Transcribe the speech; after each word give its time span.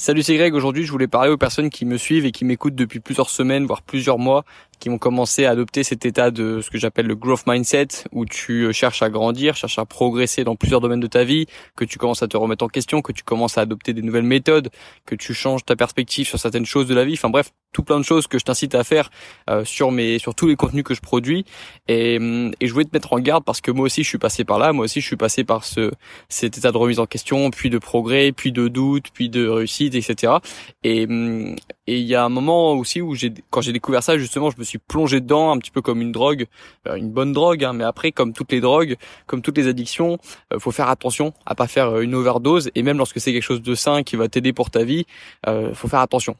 Salut 0.00 0.22
c'est 0.22 0.36
Greg, 0.36 0.54
aujourd'hui 0.54 0.84
je 0.84 0.92
voulais 0.92 1.08
parler 1.08 1.28
aux 1.28 1.36
personnes 1.36 1.70
qui 1.70 1.84
me 1.84 1.96
suivent 1.96 2.24
et 2.24 2.30
qui 2.30 2.44
m'écoutent 2.44 2.76
depuis 2.76 3.00
plusieurs 3.00 3.28
semaines, 3.28 3.66
voire 3.66 3.82
plusieurs 3.82 4.20
mois, 4.20 4.44
qui 4.78 4.90
ont 4.90 4.98
commencé 4.98 5.44
à 5.44 5.50
adopter 5.50 5.82
cet 5.82 6.06
état 6.06 6.30
de 6.30 6.60
ce 6.60 6.70
que 6.70 6.78
j'appelle 6.78 7.06
le 7.06 7.14
growth 7.14 7.46
mindset, 7.46 7.88
où 8.12 8.24
tu 8.24 8.64
euh, 8.64 8.72
cherches 8.72 9.02
à 9.02 9.10
grandir, 9.10 9.56
cherches 9.56 9.78
à 9.78 9.84
progresser 9.84 10.44
dans 10.44 10.56
plusieurs 10.56 10.80
domaines 10.80 11.00
de 11.00 11.06
ta 11.06 11.24
vie, 11.24 11.46
que 11.76 11.84
tu 11.84 11.98
commences 11.98 12.22
à 12.22 12.28
te 12.28 12.36
remettre 12.36 12.64
en 12.64 12.68
question, 12.68 13.02
que 13.02 13.12
tu 13.12 13.22
commences 13.22 13.58
à 13.58 13.62
adopter 13.62 13.92
des 13.92 14.02
nouvelles 14.02 14.22
méthodes, 14.22 14.70
que 15.06 15.14
tu 15.14 15.34
changes 15.34 15.64
ta 15.64 15.76
perspective 15.76 16.26
sur 16.26 16.38
certaines 16.38 16.66
choses 16.66 16.86
de 16.86 16.94
la 16.94 17.04
vie, 17.04 17.14
enfin 17.14 17.30
bref, 17.30 17.52
tout 17.72 17.82
plein 17.82 17.98
de 17.98 18.04
choses 18.04 18.26
que 18.26 18.38
je 18.38 18.44
t'incite 18.44 18.74
à 18.74 18.84
faire 18.84 19.10
euh, 19.50 19.64
sur 19.64 19.92
mes 19.92 20.18
sur 20.18 20.34
tous 20.34 20.48
les 20.48 20.56
contenus 20.56 20.84
que 20.84 20.94
je 20.94 21.00
produis. 21.00 21.44
Et, 21.86 22.16
hum, 22.18 22.52
et 22.60 22.66
je 22.66 22.72
voulais 22.72 22.84
te 22.84 22.90
mettre 22.92 23.12
en 23.12 23.18
garde 23.18 23.44
parce 23.44 23.60
que 23.60 23.70
moi 23.70 23.86
aussi 23.86 24.02
je 24.02 24.08
suis 24.08 24.18
passé 24.18 24.44
par 24.44 24.58
là. 24.58 24.72
Moi 24.72 24.84
aussi 24.84 25.00
je 25.00 25.06
suis 25.06 25.16
passé 25.16 25.44
par 25.44 25.64
ce 25.64 25.90
cet 26.28 26.56
état 26.58 26.72
de 26.72 26.76
remise 26.76 26.98
en 26.98 27.06
question 27.06 27.50
puis 27.50 27.70
de 27.70 27.78
progrès 27.78 28.32
puis 28.32 28.52
de 28.52 28.68
doute 28.68 29.06
puis 29.12 29.28
de 29.28 29.46
réussite 29.46 29.94
etc 29.94 30.34
et 30.82 31.04
hum, 31.06 31.56
et 31.86 31.98
il 31.98 32.06
y 32.06 32.14
a 32.14 32.24
un 32.24 32.28
moment 32.28 32.72
aussi 32.72 33.00
où 33.00 33.14
j'ai 33.14 33.32
quand 33.50 33.60
j'ai 33.60 33.72
découvert 33.72 34.02
ça 34.02 34.18
justement 34.18 34.50
je 34.50 34.58
me 34.58 34.64
suis 34.68 34.78
plongé 34.78 35.20
dedans 35.20 35.50
un 35.50 35.58
petit 35.58 35.70
peu 35.70 35.82
comme 35.82 36.00
une 36.00 36.12
drogue 36.12 36.46
euh, 36.86 36.96
une 36.96 37.10
bonne 37.10 37.32
drogue 37.32 37.64
hein, 37.64 37.72
mais 37.72 37.84
après 37.84 38.12
comme 38.12 38.32
toutes 38.32 38.52
les 38.52 38.60
drogues 38.60 38.96
comme 39.26 39.42
toutes 39.42 39.56
les 39.56 39.66
addictions 39.66 40.18
euh, 40.52 40.58
faut 40.58 40.70
faire 40.70 40.88
attention 40.88 41.32
à 41.46 41.54
pas 41.54 41.66
faire 41.66 42.00
une 42.00 42.14
overdose 42.14 42.70
et 42.74 42.82
même 42.82 42.98
lorsque 42.98 43.20
c'est 43.20 43.32
quelque 43.32 43.42
chose 43.42 43.62
de 43.62 43.74
sain 43.74 44.02
qui 44.02 44.16
va 44.16 44.28
t'aider 44.28 44.52
pour 44.52 44.70
ta 44.70 44.84
vie 44.84 45.06
euh, 45.46 45.74
faut 45.74 45.88
faire 45.88 46.00
attention 46.00 46.36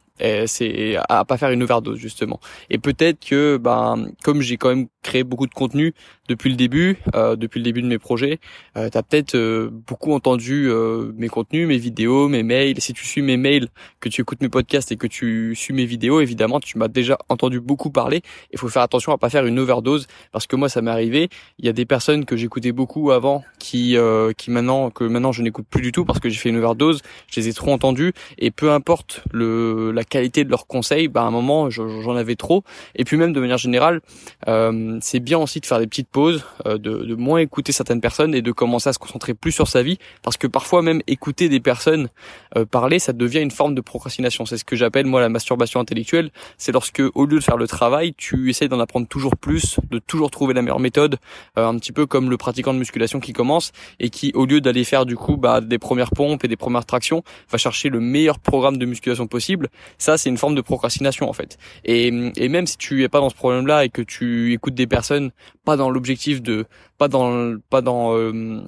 c'est 0.47 0.97
à 1.07 1.23
pas 1.25 1.37
faire 1.37 1.51
une 1.51 1.63
overdose 1.63 1.97
justement. 1.97 2.39
Et 2.69 2.77
peut-être 2.77 3.25
que 3.25 3.57
ben 3.57 4.09
comme 4.23 4.41
j'ai 4.41 4.57
quand 4.57 4.69
même 4.69 4.87
créé 5.01 5.23
beaucoup 5.23 5.47
de 5.47 5.53
contenu 5.53 5.93
depuis 6.29 6.49
le 6.49 6.55
début, 6.55 6.97
euh, 7.15 7.35
depuis 7.35 7.59
le 7.59 7.63
début 7.63 7.81
de 7.81 7.87
mes 7.87 7.97
projets, 7.97 8.39
euh, 8.77 8.89
tu 8.89 8.97
as 8.97 9.03
peut-être 9.03 9.35
euh, 9.35 9.69
beaucoup 9.71 10.13
entendu 10.13 10.69
euh, 10.69 11.11
mes 11.17 11.27
contenus, 11.27 11.67
mes 11.67 11.77
vidéos, 11.77 12.29
mes 12.29 12.43
mails. 12.43 12.79
Si 12.79 12.93
tu 12.93 13.05
suis 13.05 13.21
mes 13.21 13.35
mails, 13.35 13.67
que 13.99 14.07
tu 14.09 14.21
écoutes 14.21 14.41
mes 14.41 14.49
podcasts 14.49 14.91
et 14.91 14.95
que 14.95 15.07
tu 15.07 15.55
suis 15.55 15.73
mes 15.73 15.85
vidéos, 15.85 16.21
évidemment, 16.21 16.59
tu 16.59 16.77
m'as 16.77 16.87
déjà 16.87 17.17
entendu 17.29 17.59
beaucoup 17.59 17.89
parler. 17.89 18.21
Il 18.53 18.59
faut 18.59 18.69
faire 18.69 18.83
attention 18.83 19.11
à 19.11 19.17
pas 19.17 19.29
faire 19.29 19.45
une 19.45 19.57
overdose 19.59 20.07
parce 20.31 20.45
que 20.45 20.55
moi 20.55 20.69
ça 20.69 20.81
m'est 20.81 20.91
arrivé. 20.91 21.29
Il 21.57 21.65
y 21.65 21.69
a 21.69 21.73
des 21.73 21.85
personnes 21.85 22.25
que 22.25 22.37
j'écoutais 22.37 22.71
beaucoup 22.71 23.11
avant 23.11 23.43
qui 23.57 23.97
euh, 23.97 24.31
qui 24.37 24.51
maintenant 24.51 24.91
que 24.91 25.03
maintenant 25.03 25.31
je 25.31 25.41
n'écoute 25.41 25.65
plus 25.69 25.81
du 25.81 25.91
tout 25.91 26.05
parce 26.05 26.19
que 26.19 26.29
j'ai 26.29 26.37
fait 26.37 26.49
une 26.49 26.57
overdose. 26.57 27.01
Je 27.31 27.39
les 27.39 27.47
ai 27.47 27.53
trop 27.53 27.71
entendus 27.71 28.13
et 28.37 28.51
peu 28.51 28.71
importe 28.71 29.23
le 29.31 29.91
la 29.91 30.03
qualité 30.03 30.43
de 30.43 30.51
leurs 30.51 30.67
conseils, 30.67 31.07
bah 31.07 31.23
à 31.23 31.25
un 31.25 31.31
moment 31.31 31.69
j'en 31.71 32.15
avais 32.15 32.35
trop. 32.35 32.63
Et 32.95 33.03
puis 33.03 33.17
même 33.17 33.33
de 33.33 33.39
manière 33.39 33.57
générale, 33.57 34.01
euh, 34.47 34.99
c'est 35.01 35.19
bien 35.19 35.39
aussi 35.39 35.59
de 35.59 35.65
faire 35.65 35.79
des 35.79 35.87
petites 35.87 36.09
pauses, 36.09 36.18
euh, 36.27 36.77
de, 36.77 37.03
de, 37.05 37.15
moins 37.15 37.39
écouter 37.39 37.71
certaines 37.71 38.01
personnes 38.01 38.33
et 38.35 38.41
de 38.41 38.51
commencer 38.51 38.89
à 38.89 38.93
se 38.93 38.99
concentrer 38.99 39.33
plus 39.33 39.51
sur 39.51 39.67
sa 39.67 39.83
vie, 39.83 39.97
parce 40.21 40.37
que 40.37 40.47
parfois 40.47 40.81
même 40.81 41.01
écouter 41.07 41.49
des 41.49 41.59
personnes 41.59 42.09
euh, 42.55 42.65
parler, 42.65 42.99
ça 42.99 43.13
devient 43.13 43.39
une 43.39 43.51
forme 43.51 43.75
de 43.75 43.81
procrastination. 43.81 44.45
C'est 44.45 44.57
ce 44.57 44.65
que 44.65 44.75
j'appelle 44.75 45.05
moi 45.05 45.21
la 45.21 45.29
masturbation 45.29 45.79
intellectuelle. 45.79 46.31
C'est 46.57 46.71
lorsque 46.71 47.01
au 47.15 47.25
lieu 47.25 47.39
de 47.39 47.43
faire 47.43 47.57
le 47.57 47.67
travail, 47.67 48.13
tu 48.15 48.49
essayes 48.49 48.69
d'en 48.69 48.79
apprendre 48.79 49.07
toujours 49.07 49.35
plus, 49.35 49.79
de 49.89 49.99
toujours 49.99 50.31
trouver 50.31 50.53
la 50.53 50.61
meilleure 50.61 50.79
méthode, 50.79 51.17
euh, 51.57 51.67
un 51.67 51.77
petit 51.77 51.91
peu 51.91 52.05
comme 52.05 52.29
le 52.29 52.37
pratiquant 52.37 52.73
de 52.73 52.79
musculation 52.79 53.19
qui 53.19 53.33
commence 53.33 53.71
et 53.99 54.09
qui 54.09 54.31
au 54.33 54.45
lieu 54.45 54.61
d'aller 54.61 54.83
faire 54.83 55.05
du 55.05 55.15
coup 55.15 55.37
bah, 55.37 55.61
des 55.61 55.79
premières 55.79 56.11
pompes 56.11 56.43
et 56.43 56.47
des 56.47 56.57
premières 56.57 56.85
tractions, 56.85 57.23
va 57.51 57.57
chercher 57.57 57.89
le 57.89 57.99
meilleur 57.99 58.39
programme 58.39 58.77
de 58.77 58.85
musculation 58.85 59.27
possible. 59.27 59.69
Ça 59.97 60.17
c'est 60.17 60.29
une 60.29 60.37
forme 60.37 60.55
de 60.55 60.61
procrastination 60.61 61.29
en 61.29 61.33
fait. 61.33 61.57
Et, 61.85 62.07
et 62.35 62.49
même 62.49 62.67
si 62.67 62.77
tu 62.77 63.03
es 63.03 63.09
pas 63.09 63.19
dans 63.19 63.29
ce 63.29 63.35
problème-là 63.35 63.85
et 63.85 63.89
que 63.89 64.01
tu 64.01 64.53
écoutes 64.53 64.75
des 64.75 64.87
personnes 64.87 65.31
pas 65.65 65.77
dans 65.77 65.89
l'objectif 65.89 66.08
de, 66.41 66.65
pas 66.97 67.07
dans, 67.07 67.57
pas 67.69 67.81
dans 67.81 68.15
euh, 68.15 68.61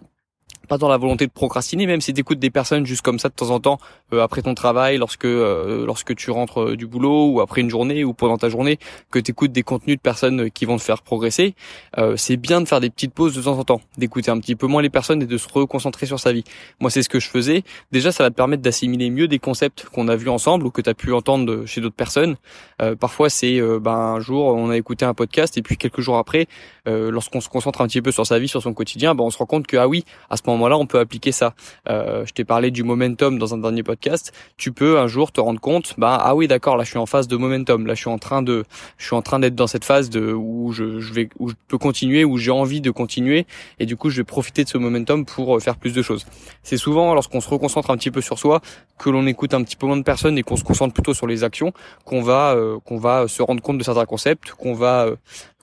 pas 0.72 0.78
dans 0.78 0.88
la 0.88 0.96
volonté 0.96 1.28
de 1.28 1.32
procrastiner, 1.34 1.86
même 1.86 2.00
si 2.00 2.14
tu 2.14 2.22
écoutes 2.22 2.40
des 2.40 2.50
personnes 2.50 2.86
juste 2.86 3.02
comme 3.02 3.20
ça 3.20 3.28
de 3.28 3.34
temps 3.34 3.50
en 3.50 3.60
temps 3.60 3.78
euh, 4.14 4.24
après 4.24 4.42
ton 4.42 4.56
travail, 4.56 4.98
lorsque 4.98 5.26
euh, 5.26 5.86
lorsque 5.86 6.16
tu 6.16 6.32
rentres 6.32 6.62
euh, 6.62 6.76
du 6.78 6.88
boulot 6.88 7.28
ou 7.28 7.42
après 7.42 7.60
une 7.60 7.70
journée 7.70 8.06
ou 8.06 8.14
pendant 8.14 8.38
ta 8.38 8.48
journée, 8.48 8.80
que 9.12 9.20
tu 9.20 9.32
écoutes 9.32 9.52
des 9.52 9.64
contenus 9.64 9.98
de 9.98 10.02
personnes 10.02 10.50
qui 10.50 10.64
vont 10.64 10.78
te 10.78 10.82
faire 10.82 11.02
progresser, 11.02 11.56
c'est 12.16 12.38
bien 12.38 12.62
de 12.62 12.68
faire 12.70 12.80
des 12.80 12.90
petites 12.90 13.14
pauses 13.14 13.36
de 13.36 13.42
temps 13.42 13.60
en 13.60 13.66
temps, 13.66 13.82
d'écouter 13.98 14.32
un 14.32 14.40
petit 14.40 14.56
peu 14.56 14.66
moins 14.66 14.82
les 14.82 14.90
personnes 14.90 15.22
et 15.22 15.26
de 15.26 15.38
se 15.38 15.50
reconcentrer 15.50 16.06
sur 16.06 16.22
sa 16.22 16.32
vie. 16.32 16.46
Moi, 16.80 16.90
c'est 16.90 17.04
ce 17.04 17.10
que 17.10 17.20
je 17.20 17.28
faisais. 17.28 17.64
Déjà, 17.92 18.14
ça 18.14 18.24
va 18.24 18.30
te 18.30 18.36
permettre 18.36 18.62
d'assimiler 18.62 19.10
mieux 19.10 19.28
des 19.28 19.40
concepts 19.40 19.88
qu'on 19.94 20.08
a 20.08 20.16
vus 20.16 20.30
ensemble 20.30 20.66
ou 20.66 20.72
que 20.72 20.82
tu 20.82 20.90
as 20.90 20.94
pu 20.94 21.12
entendre 21.12 21.66
chez 21.66 21.82
d'autres 21.82 21.96
personnes. 21.96 22.38
parfois, 23.02 23.30
c'est 23.30 23.60
ben 23.82 23.92
un 23.92 24.20
jour 24.22 24.46
on 24.46 24.70
a 24.70 24.78
écouté 24.78 25.04
un 25.04 25.14
podcast 25.14 25.58
et 25.58 25.62
puis 25.62 25.76
quelques 25.76 26.00
jours 26.00 26.18
après, 26.18 26.48
lorsqu'on 26.86 27.42
se 27.42 27.50
concentre 27.50 27.82
un 27.82 27.88
petit 27.88 28.02
peu 28.02 28.14
sur 28.14 28.26
sa 28.26 28.40
vie, 28.40 28.48
sur 28.48 28.62
son 28.62 28.74
quotidien, 28.74 29.16
ben 29.16 29.26
on 29.26 29.32
se 29.32 29.38
rend 29.38 29.46
compte 29.46 29.68
que 29.68 29.76
ah 29.76 29.90
oui, 29.90 30.06
à 30.30 30.38
ce 30.38 30.44
moment 30.48 30.61
là 30.68 30.78
on 30.78 30.86
peut 30.86 31.00
appliquer 31.00 31.32
ça. 31.32 31.54
Euh, 31.90 32.26
je 32.26 32.34
t'ai 32.34 32.44
parlé 32.44 32.72
du 32.72 32.84
momentum 32.84 33.38
dans 33.38 33.54
un 33.54 33.58
dernier 33.58 33.84
podcast. 33.84 34.32
Tu 34.58 34.72
peux 34.72 35.00
un 35.00 35.08
jour 35.08 35.32
te 35.32 35.42
rendre 35.42 35.60
compte, 35.60 35.96
bah 35.98 36.18
ah 36.22 36.36
oui 36.36 36.48
d'accord, 36.48 36.78
là 36.78 36.84
je 36.84 36.90
suis 36.90 37.00
en 37.00 37.06
phase 37.06 37.28
de 37.28 37.38
momentum, 37.38 37.86
là 37.86 37.94
je 37.94 38.00
suis 38.00 38.10
en 38.10 38.18
train 38.18 38.42
de, 38.42 38.64
je 38.98 39.06
suis 39.06 39.16
en 39.16 39.22
train 39.22 39.40
d'être 39.40 39.56
dans 39.56 39.68
cette 39.68 39.86
phase 39.86 40.10
de 40.10 40.34
où 40.34 40.72
je, 40.72 40.84
vais, 40.84 41.30
où 41.40 41.50
je 41.50 41.56
peux 41.68 41.78
continuer, 41.78 42.24
où 42.26 42.38
j'ai 42.38 42.52
envie 42.52 42.82
de 42.82 42.92
continuer, 42.92 43.46
et 43.80 43.86
du 43.86 43.96
coup 43.96 44.10
je 44.10 44.18
vais 44.18 44.24
profiter 44.24 44.64
de 44.64 44.70
ce 44.70 44.78
momentum 44.78 45.26
pour 45.26 45.56
euh, 45.56 45.60
faire 45.60 45.78
plus 45.78 45.94
de 45.94 46.02
choses. 46.02 46.26
C'est 46.64 46.78
souvent 46.78 47.14
lorsqu'on 47.14 47.42
se 47.42 47.50
reconcentre 47.50 47.90
un 47.92 47.98
petit 47.98 48.12
peu 48.12 48.22
sur 48.22 48.40
soi, 48.40 48.62
que 48.98 49.10
l'on 49.10 49.26
écoute 49.28 49.54
un 49.54 49.64
petit 49.64 49.76
peu 49.76 49.88
moins 49.88 49.98
de 49.98 50.04
personnes 50.04 50.38
et 50.38 50.44
qu'on 50.44 50.58
se 50.58 50.64
concentre 50.64 50.94
plutôt 50.94 51.14
sur 51.14 51.28
les 51.28 51.44
actions, 51.44 51.74
qu'on 52.06 52.22
va, 52.22 52.56
euh, 52.56 52.80
qu'on 52.86 52.98
va 52.98 53.28
se 53.28 53.42
rendre 53.42 53.62
compte 53.62 53.78
de 53.78 53.84
certains 53.84 54.06
concepts, 54.06 54.52
qu'on 54.52 54.74
va 54.74 55.08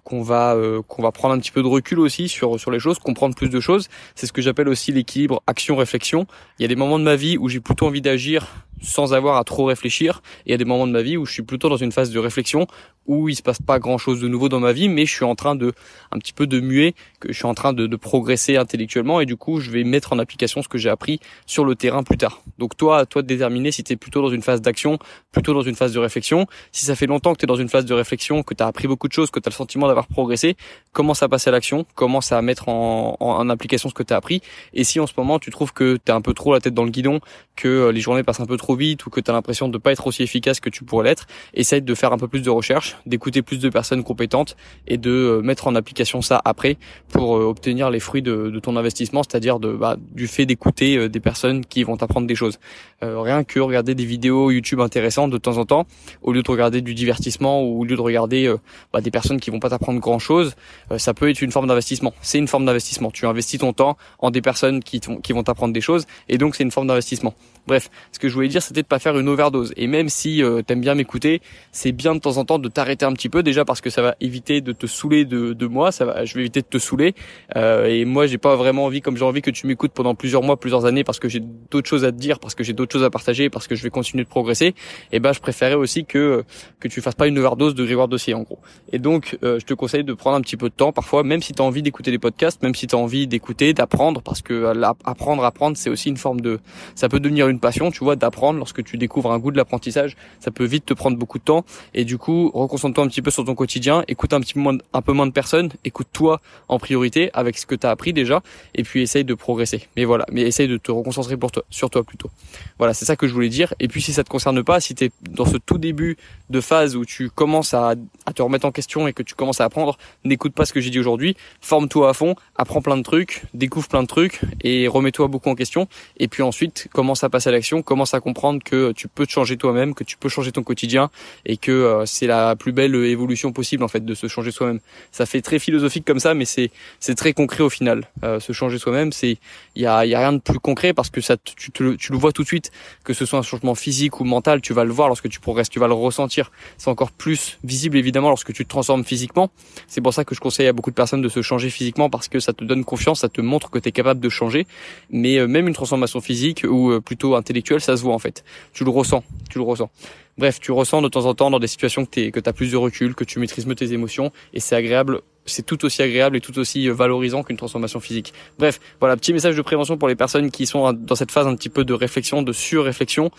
qu'on 0.09 0.23
va 0.23 0.55
euh, 0.55 0.81
qu'on 0.89 1.03
va 1.03 1.13
prendre 1.13 1.35
un 1.35 1.39
petit 1.39 1.51
peu 1.51 1.63
de 1.63 1.67
recul 1.67 2.01
aussi 2.01 2.29
sur 2.29 2.59
sur 2.59 2.71
les 2.71 2.81
choses, 2.81 2.99
comprendre 2.99 3.35
plus 3.35 3.51
de 3.51 3.61
choses. 3.61 3.89
C'est 4.15 4.27
ce 4.27 4.33
que 4.33 4.41
j'appelle 4.41 4.69
aussi 4.69 4.91
l'équilibre 4.91 5.43
action-réflexion. 5.47 6.27
Il 6.59 6.63
y 6.63 6.65
a 6.65 6.69
des 6.69 6.77
moments 6.77 6.99
de 6.99 7.05
ma 7.05 7.17
vie 7.17 7.37
où 7.37 7.49
j'ai 7.51 7.61
plutôt 7.61 7.87
envie 7.87 8.01
d'agir 8.01 8.47
sans 8.83 9.15
avoir 9.15 9.37
à 9.37 9.45
trop 9.45 9.65
réfléchir. 9.65 10.23
Et 10.47 10.49
il 10.49 10.51
y 10.53 10.55
a 10.55 10.59
des 10.59 10.65
moments 10.65 10.87
de 10.87 10.93
ma 10.93 11.03
vie 11.03 11.17
où 11.17 11.27
je 11.27 11.33
suis 11.33 11.43
plutôt 11.43 11.69
dans 11.69 11.77
une 11.77 11.93
phase 11.93 12.11
de 12.11 12.19
réflexion 12.19 12.67
où 13.09 13.29
il 13.29 13.35
se 13.35 13.43
passe 13.43 13.61
pas 13.61 13.79
grand 13.79 13.99
chose 13.99 14.21
de 14.21 14.29
nouveau 14.29 14.49
dans 14.49 14.61
ma 14.61 14.73
vie, 14.73 14.89
mais 14.89 15.07
je 15.07 15.15
suis 15.15 15.25
en 15.25 15.35
train 15.35 15.57
de 15.57 15.73
un 16.13 16.19
petit 16.19 16.35
peu 16.35 16.47
de 16.47 16.61
muer, 16.61 16.95
que 17.21 17.33
je 17.33 17.39
suis 17.39 17.47
en 17.47 17.55
train 17.55 17.73
de, 17.73 17.87
de 17.87 17.97
progresser 17.97 18.57
intellectuellement 18.57 19.21
et 19.21 19.27
du 19.27 19.37
coup 19.37 19.61
je 19.61 19.71
vais 19.71 19.83
mettre 19.83 20.13
en 20.13 20.19
application 20.19 20.63
ce 20.63 20.69
que 20.69 20.79
j'ai 20.79 20.91
appris 20.91 21.19
sur 21.47 21.65
le 21.65 21.75
terrain 21.75 22.03
plus 22.03 22.19
tard. 22.19 22.43
Donc 22.59 22.77
toi, 22.77 23.07
toi 23.07 23.23
de 23.23 23.27
déterminer 23.27 23.73
si 23.73 23.83
tu 23.83 23.95
es 23.95 23.97
plutôt 23.97 24.21
dans 24.21 24.29
une 24.29 24.43
phase 24.43 24.61
d'action, 24.61 24.99
plutôt 25.33 25.55
dans 25.55 25.63
une 25.63 25.75
phase 25.75 25.93
de 25.93 25.99
réflexion. 25.99 26.47
Si 26.71 26.85
ça 26.85 26.95
fait 26.95 27.07
longtemps 27.07 27.33
que 27.33 27.39
tu 27.39 27.45
es 27.45 27.47
dans 27.47 27.57
une 27.57 27.71
phase 27.71 27.87
de 27.87 27.95
réflexion, 27.95 28.43
que 28.43 28.55
tu 28.55 28.63
as 28.63 28.67
appris 28.67 28.87
beaucoup 28.87 29.09
de 29.09 29.13
choses, 29.13 29.31
que 29.31 29.41
tu 29.41 29.49
as 29.49 29.51
le 29.51 29.57
sentiment 29.57 29.87
d'avoir 29.89 30.07
progressé, 30.07 30.57
commence 30.93 31.23
à 31.23 31.29
passer 31.29 31.49
à 31.49 31.53
l'action, 31.53 31.87
commence 31.95 32.33
à 32.33 32.43
mettre 32.43 32.69
en, 32.69 33.17
en, 33.21 33.49
application 33.49 33.89
ce 33.89 33.95
que 33.95 34.03
tu 34.03 34.13
as 34.13 34.17
appris. 34.17 34.43
Et 34.75 34.85
si 34.85 35.01
en 35.01 35.07
ce 35.07 35.15
moment 35.17 35.39
tu 35.39 35.51
trouves 35.51 35.73
que 35.73 35.97
tu 35.97 36.13
es 36.13 36.15
un 36.15 36.21
peu 36.21 36.35
trop 36.35 36.53
la 36.53 36.61
tête 36.61 36.75
dans 36.75 36.85
le 36.85 36.91
guidon, 36.91 37.21
que 37.57 37.69
euh, 37.69 37.93
les 37.93 38.01
journées 38.01 38.23
passent 38.23 38.41
un 38.41 38.47
peu 38.47 38.57
trop 38.57 38.68
vite 38.77 39.07
ou 39.07 39.11
que 39.11 39.21
tu 39.21 39.31
as 39.31 39.35
l'impression 39.35 39.69
de 39.69 39.79
pas 39.79 39.93
être 39.93 40.07
aussi 40.07 40.23
efficace 40.23 40.61
que 40.61 40.71
tu 40.71 40.85
pourrais 40.85 41.05
l'être, 41.05 41.27
essaye 41.55 41.83
de 41.83 41.95
faire 41.95 42.13
un 42.13 42.19
peu 42.19 42.29
plus 42.29 42.43
de 42.43 42.51
recherche, 42.51 42.97
d'écouter 43.07 43.43
plus 43.43 43.59
de 43.59 43.69
personnes 43.69 44.05
compétentes 44.05 44.57
et 44.87 44.97
de 44.97 45.11
euh, 45.11 45.43
mettre 45.43 45.67
en 45.67 45.75
application 45.75 46.23
ça 46.23 46.41
après 46.45 46.77
pour 47.09 47.37
euh, 47.37 47.45
obtenir 47.45 47.91
les 47.91 48.01
fruits 48.01 48.23
de, 48.23 48.51
de 48.51 48.59
ton 48.59 48.77
investissement, 48.77 49.23
c'est-à-dire 49.23 49.59
de 49.59 49.73
bah, 49.73 49.97
du 50.13 50.27
fait 50.27 50.47
d'écouter 50.47 50.97
euh, 50.97 51.09
des 51.09 51.21
personnes 51.21 51.65
qui 51.65 51.83
vont 51.83 51.97
t'apprendre 51.97 52.27
des 52.27 52.35
choses. 52.35 52.59
rien 53.01 53.45
que 53.45 53.61
regarder 53.61 53.95
des 53.95 54.05
vidéos 54.05 54.51
YouTube 54.51 54.81
intéressantes 54.81 55.31
de 55.31 55.39
temps 55.39 55.59
en 55.59 55.65
temps, 55.65 55.87
au 56.23 56.33
lieu 56.33 56.43
de 56.43 56.51
regarder 56.51 56.81
du 56.81 56.95
divertissement 56.95 57.63
ou 57.63 57.81
au 57.81 57.85
lieu 57.85 57.97
de 57.97 58.01
regarder 58.01 58.53
bah, 58.93 59.01
des 59.01 59.11
personnes 59.11 59.41
qui 59.41 59.51
vont 59.51 59.61
pas 59.61 59.71
t'apprendre 59.71 60.01
grand-chose, 60.01 60.55
ça 60.97 61.15
peut 61.15 61.29
être 61.31 61.41
une 61.41 61.53
forme 61.53 61.69
d'investissement. 61.69 62.13
C'est 62.23 62.39
une 62.39 62.49
forme 62.49 62.67
d'investissement. 62.67 63.11
Tu 63.11 63.27
investis 63.27 63.61
ton 63.61 63.73
temps 63.73 63.97
en 64.19 64.31
des 64.31 64.43
personnes 64.43 64.83
qui, 64.83 65.01
qui 65.01 65.33
vont 65.33 65.43
t'apprendre 65.43 65.73
des 65.73 65.81
choses 65.81 66.07
et 66.29 66.39
donc 66.39 66.57
c'est 66.57 66.65
une 66.65 66.71
forme 66.71 66.89
d'investissement. 66.89 67.35
Bref, 67.67 67.91
ce 68.13 68.19
que 68.19 68.29
je 68.29 68.35
voulais 68.35 68.49
dire, 68.49 68.58
c'était 68.61 68.83
de 68.83 68.87
pas 68.87 68.99
faire 68.99 69.19
une 69.19 69.29
overdose. 69.29 69.73
Et 69.77 69.87
même 69.87 70.09
si 70.09 70.43
euh, 70.43 70.63
t'aimes 70.63 70.81
bien 70.81 70.95
m'écouter, 70.95 71.41
c'est 71.73 71.93
bien 71.93 72.15
de 72.15 72.21
temps 72.21 72.37
en 72.37 72.45
temps 72.45 72.59
de 72.59 72.69
t'arrêter 72.69 73.05
un 73.05 73.13
petit 73.13 73.29
peu, 73.29 73.43
déjà 73.43 73.65
parce 73.65 73.81
que 73.81 73.91
ça 73.91 74.03
va 74.03 74.15
éviter 74.21 74.61
de 74.61 74.73
te 74.73 74.87
saouler 74.87 75.25
de, 75.25 75.53
de 75.53 75.67
moi, 75.67 75.93
ça 75.93 76.05
va, 76.05 76.25
je 76.25 76.35
vais 76.35 76.41
éviter 76.41 76.61
de 76.63 76.67
te 76.67 76.79
saouler. 76.79 77.15
Euh, 77.57 77.87
et 77.87 78.05
moi, 78.05 78.27
j'ai 78.27 78.39
pas 78.39 78.57
vraiment 78.57 78.85
envie, 78.85 79.01
comme 79.01 79.17
j'ai 79.17 79.25
envie 79.25 79.43
que 79.43 79.51
tu 79.51 79.67
m'écoutes 79.67 79.93
pendant 79.93 80.15
plusieurs 80.15 80.43
mois, 80.43 80.59
plusieurs 80.59 80.85
années, 80.85 81.05
parce 81.05 81.19
que 81.19 81.29
j'ai 81.29 81.41
d'autres 81.71 81.89
choses 81.89 82.05
à 82.05 82.13
te 82.13 82.17
dire, 82.17 82.39
parce 82.41 82.55
que 82.55 82.65
j'ai 82.65 82.73
d'autres 82.73 82.93
choses 82.93 83.05
à 83.05 83.11
partager, 83.11 83.51
parce 83.51 83.67
que 83.67 83.75
je 83.75 83.83
vais 83.83 83.91
continuer 83.91 84.25
de 84.25 84.29
progresser. 84.29 84.75
Et 85.13 85.21
ben, 85.21 85.33
je 85.33 85.41
préférais 85.41 85.75
aussi 85.75 86.05
que 86.05 86.45
que 86.81 86.89
tu 86.89 87.01
fasses 87.01 87.15
pas 87.15 87.27
une 87.27 87.39
overdose 87.39 87.75
de 87.75 87.85
Grégoire 87.85 88.09
Dossier, 88.09 88.35
en 88.35 88.43
gros. 88.43 88.59
Et 88.93 88.99
donc, 88.99 89.39
euh, 89.43 89.59
je 89.59 89.65
te 89.65 89.75
conseille 89.75 90.05
de 90.05 90.13
prendre 90.13 90.37
un 90.37 90.41
petit 90.41 90.57
peu 90.57 90.69
de 90.69 90.75
temps, 90.75 90.93
parfois, 90.93 91.23
même 91.23 91.43
si 91.43 91.53
tu 91.53 91.63
as 91.63 91.65
envie 91.65 91.83
d'écouter 91.83 92.11
les 92.11 92.19
podcasts, 92.19 92.63
même 92.63 92.75
si 92.75 92.87
tu 92.87 92.95
as 92.95 92.99
envie 92.99 93.27
d'écouter, 93.27 93.75
d'apprendre, 93.75 94.23
parce 94.23 94.43
que 94.43 94.55
euh, 94.55 94.93
apprendre, 95.05 95.45
apprendre, 95.45 95.77
c'est 95.77 95.91
aussi 95.91 96.09
une 96.09 96.17
forme 96.17 96.41
de, 96.41 96.61
ça 96.95 97.09
peut 97.09 97.21
devenir 97.21 97.49
une 97.49 97.61
passion, 97.61 97.91
tu 97.91 98.05
vois, 98.05 98.17
d'apprendre 98.17 98.48
lorsque 98.57 98.83
tu 98.83 98.97
découvres 98.97 99.33
un 99.33 99.39
goût 99.39 99.51
de 99.51 99.57
l'apprentissage, 99.57 100.17
ça 100.41 100.51
peut 100.51 100.65
vite 100.65 100.87
te 100.87 100.95
prendre 100.95 101.17
beaucoup 101.17 101.39
de 101.39 101.45
temps. 101.45 101.65
Et 101.95 102.05
du 102.05 102.19
coup, 102.19 102.51
reconcentre-toi 102.55 103.05
un 103.05 103.09
petit 103.09 103.23
peu 103.23 103.31
sur 103.31 103.45
ton 103.45 103.55
quotidien, 103.55 104.05
écoute 104.09 104.33
un 104.33 104.41
petit 104.41 104.55
peu 104.55 104.61
moins, 104.61 104.79
un 104.93 105.03
peu 105.03 105.13
moins 105.13 105.27
de 105.27 105.33
personnes, 105.33 105.71
écoute-toi 105.85 106.41
en 106.69 106.79
priorité 106.79 107.31
avec 107.35 107.59
ce 107.59 107.67
que 107.67 107.75
tu 107.75 107.87
as 107.87 107.91
appris 107.91 108.13
déjà, 108.13 108.43
et 108.75 108.83
puis 108.83 109.03
essaye 109.03 109.25
de 109.25 109.35
progresser. 109.35 109.89
Mais 109.97 110.05
voilà, 110.05 110.27
mais 110.33 110.43
essaye 110.43 110.69
de 110.69 110.77
te 110.77 110.91
reconcentrer 110.91 111.37
pour 111.37 111.51
toi, 111.51 111.65
sur 111.71 111.91
toi 111.91 112.03
plutôt. 112.03 112.31
Voilà, 112.79 112.95
c'est 112.95 113.05
ça 113.05 113.17
que 113.17 113.27
je 113.27 113.35
voulais 113.35 113.49
dire. 113.49 113.75
Et 113.81 113.89
puis 113.89 114.03
si 114.03 114.13
ça 114.13 114.25
te 114.25 114.31
concerne 114.31 114.63
pas, 114.63 114.81
si 114.81 114.95
tu 114.95 115.05
es 115.05 115.11
dans 115.31 115.47
ce 115.47 115.57
tout 115.57 115.79
début 115.79 116.17
de 116.51 116.61
phase 116.61 116.97
où 116.97 117.05
tu 117.05 117.31
commences 117.31 117.75
à 117.75 117.95
te 118.39 118.43
remettre 118.43 118.67
en 118.67 118.73
question 118.73 119.09
et 119.09 119.13
que 119.13 119.25
tu 119.25 119.35
commences 119.35 119.61
à 119.61 119.65
apprendre, 119.65 119.99
n'écoute 120.25 120.55
pas 120.55 120.65
ce 120.65 120.73
que 120.73 120.81
j'ai 120.81 120.91
dit 120.91 121.01
aujourd'hui, 121.01 121.37
forme-toi 121.61 122.09
à 122.09 122.15
fond, 122.15 122.37
apprends 122.57 122.81
plein 122.81 122.97
de 122.97 123.03
trucs, 123.03 123.43
découvre 123.53 123.89
plein 123.89 124.03
de 124.03 124.07
trucs 124.07 124.41
et 124.63 124.87
remets-toi 124.87 125.27
beaucoup 125.27 125.51
en 125.51 125.57
question. 125.57 125.89
Et 126.19 126.29
puis 126.29 126.43
ensuite, 126.45 126.89
commence 126.93 127.25
à 127.25 127.29
passer 127.29 127.49
à 127.49 127.53
l'action, 127.53 127.83
commence 127.83 128.15
à 128.15 128.21
comprendre 128.21 128.63
que 128.63 128.93
tu 128.93 129.09
peux 129.09 129.27
te 129.27 129.33
changer 129.33 129.57
toi-même, 129.57 129.93
que 129.95 130.05
tu 130.05 130.17
peux 130.17 130.29
changer 130.29 130.53
ton 130.53 130.63
quotidien 130.63 131.11
et 131.47 131.57
que 131.57 131.73
euh, 131.73 132.07
c'est 132.07 132.29
la 132.29 132.55
plus 132.55 132.71
belle 132.71 132.95
évolution 132.95 133.53
possible 133.53 133.83
en 133.83 133.89
fait 133.89 134.05
de 134.05 134.15
se 134.15 134.29
changer 134.29 134.53
soi-même. 134.53 134.79
Ça 135.11 135.27
fait 135.27 135.43
très 135.43 135.59
philosophique 135.59 136.05
comme 136.05 136.21
ça, 136.21 136.35
mais 136.35 136.45
c'est 136.45 136.71
c'est 137.01 137.17
très 137.17 137.33
concret 137.33 137.65
au 137.65 137.71
final. 137.71 138.05
Euh, 138.23 138.39
se 138.39 138.53
changer 138.53 138.79
soi-même, 138.79 139.11
c'est 139.11 139.39
il 139.75 139.83
y 139.83 139.87
a 139.87 140.07
y 140.07 140.15
a 140.15 140.21
rien 140.21 140.33
de 140.33 140.39
plus 140.39 140.61
concret 140.61 140.93
parce 140.93 141.11
que 141.11 141.21
ça 141.21 141.37
tu, 141.37 141.73
tu 141.73 141.83
le 142.13 142.19
vois 142.19 142.33
tout 142.33 142.43
de 142.43 142.49
suite 142.49 142.71
que 143.03 143.15
ce 143.15 143.27
soit 143.27 143.41
un 143.41 143.43
changement 143.43 143.75
physique 143.75 144.21
ou 144.21 144.25
mental, 144.25 144.61
tu 144.61 144.73
vas 144.73 144.85
le 144.85 144.93
voir 144.93 145.09
lorsque 145.09 145.29
tu 145.29 145.41
progresses, 145.41 145.71
tu 145.71 145.81
vas 145.81 145.89
le 145.89 145.95
ressentir. 145.95 146.53
C'est 146.77 146.89
encore 146.89 147.11
plus 147.11 147.59
visible 147.65 147.97
évidemment 147.97 148.28
lorsque 148.29 148.53
tu 148.53 148.65
te 148.65 148.69
transformes 148.69 149.05
physiquement. 149.05 149.51
C'est 149.87 150.01
pour 150.01 150.15
ça 150.15 150.25
que 150.25 150.35
je 150.35 150.41
conseille 150.41 150.67
à 150.67 150.73
beaucoup 150.73 150.91
de 150.91 150.95
personnes 150.95 151.23
de 151.23 151.29
se 151.29 151.43
changer 151.43 151.71
physiquement 151.71 152.11
parce 152.11 152.29
que 152.29 152.41
ça 152.41 152.53
te 152.53 152.65
donne 152.65 152.85
confiance, 152.85 153.21
ça 153.21 153.29
te 153.29 153.41
montre 153.41 153.71
que 153.71 153.79
tu 153.79 153.89
es 153.89 153.93
capable 153.93 154.21
de 154.21 154.29
changer. 154.29 154.67
Mais 155.11 155.39
euh, 155.39 155.47
même 155.47 155.69
une 155.69 155.75
transformation 155.75 156.21
physique 156.21 156.65
ou 156.69 156.91
euh, 156.91 157.01
plutôt 157.01 157.35
intellectuelle, 157.35 157.81
ça 157.81 157.97
se 157.97 158.03
voit 158.03 158.15
en 158.15 158.19
fait. 158.19 158.45
Tu 158.73 158.85
le 158.85 158.91
ressens, 158.91 159.23
tu 159.51 159.59
le 159.59 159.65
ressens. 159.65 159.91
Bref, 160.39 160.61
tu 160.61 160.71
ressens 160.71 161.03
de 161.03 161.09
temps 161.09 161.27
en 161.27 161.35
temps 161.35 161.51
dans 161.51 161.59
des 161.59 161.67
situations 161.67 162.07
que 162.07 162.31
tu 162.31 162.49
as 162.49 162.53
plus 162.53 162.71
de 162.71 162.77
recul, 162.77 163.17
que 163.17 163.25
tu 163.25 163.41
maîtrises 163.41 163.67
mieux 163.67 163.75
tes 163.75 163.93
émotions 163.93 164.31
et 164.55 164.61
c'est 164.61 164.77
agréable 164.77 165.23
c'est 165.49 165.63
tout 165.63 165.85
aussi 165.85 166.03
agréable 166.03 166.37
et 166.37 166.41
tout 166.41 166.59
aussi 166.59 166.89
euh, 166.89 166.93
valorisant 166.93 167.43
qu'une 167.43 167.57
transformation 167.57 168.01
physique. 168.01 168.33
Bref, 168.59 168.81
voilà, 169.01 169.17
petit 169.17 169.33
message 169.33 169.57
de 169.57 169.63
prévention 169.63 169.97
pour 169.97 170.09
les 170.09 170.17
personnes 170.17 170.51
qui 170.51 170.67
sont 170.67 170.93
dans 170.93 171.15
cette 171.15 171.31
phase 171.31 171.47
un 171.47 171.55
petit 171.55 171.69
peu 171.69 171.85
de 171.85 171.95
réflexion, 171.95 172.43
de 172.43 172.53
sur-réflexion. 172.53 173.31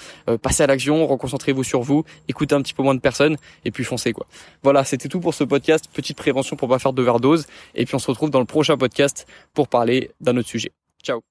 passez 0.41 0.63
à 0.63 0.67
l'action, 0.67 1.05
reconcentrez-vous 1.07 1.63
sur 1.63 1.81
vous, 1.81 2.03
écoutez 2.27 2.55
un 2.55 2.61
petit 2.61 2.73
peu 2.73 2.83
moins 2.83 2.95
de 2.95 2.99
personnes 2.99 3.37
et 3.65 3.71
puis 3.71 3.83
foncez 3.83 4.13
quoi. 4.13 4.27
Voilà, 4.63 4.83
c'était 4.83 5.09
tout 5.09 5.19
pour 5.19 5.33
ce 5.33 5.43
podcast. 5.43 5.85
Petite 5.93 6.17
prévention 6.17 6.55
pour 6.55 6.69
pas 6.69 6.79
faire 6.79 6.93
de 6.93 6.97
d'overdose 6.97 7.45
et 7.75 7.85
puis 7.85 7.95
on 7.95 7.99
se 7.99 8.07
retrouve 8.07 8.29
dans 8.29 8.39
le 8.39 8.45
prochain 8.45 8.77
podcast 8.77 9.25
pour 9.53 9.67
parler 9.67 10.11
d'un 10.21 10.37
autre 10.37 10.49
sujet. 10.49 10.71
Ciao 11.03 11.29